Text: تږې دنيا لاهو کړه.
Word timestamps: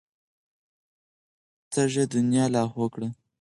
تږې 1.71 2.03
دنيا 2.13 2.45
لاهو 2.53 2.85
کړه. 2.93 3.07